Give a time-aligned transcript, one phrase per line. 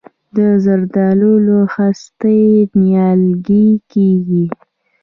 [0.35, 2.39] د زردالو له خستې
[2.79, 4.45] نیالګی کیږي؟